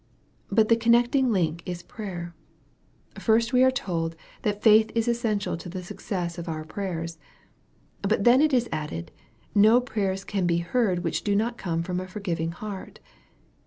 [0.51, 2.33] But the connecting link is prayer.
[3.19, 7.19] First we are told that faith is essential to the success of our prayers.
[8.01, 9.11] But then it is added,
[9.53, 12.99] no prayers can be heard which do not come from a forgiving heart.